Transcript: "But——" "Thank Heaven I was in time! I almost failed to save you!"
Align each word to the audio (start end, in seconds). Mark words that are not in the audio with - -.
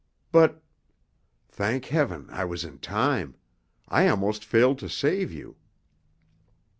"But——" 0.31 0.63
"Thank 1.47 1.85
Heaven 1.85 2.27
I 2.31 2.43
was 2.43 2.63
in 2.65 2.79
time! 2.79 3.35
I 3.87 4.07
almost 4.07 4.43
failed 4.43 4.79
to 4.79 4.89
save 4.89 5.31
you!" 5.31 5.57